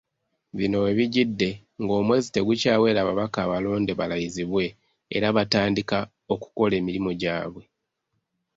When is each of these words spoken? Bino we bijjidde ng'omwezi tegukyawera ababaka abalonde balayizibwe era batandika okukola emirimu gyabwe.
Bino 0.57 0.77
we 0.83 0.91
bijjidde 0.97 1.49
ng'omwezi 1.81 2.27
tegukyawera 2.35 2.97
ababaka 3.01 3.37
abalonde 3.45 3.91
balayizibwe 3.99 4.65
era 5.15 5.27
batandika 5.37 5.97
okukola 6.33 6.73
emirimu 6.81 7.11
gyabwe. 7.21 7.63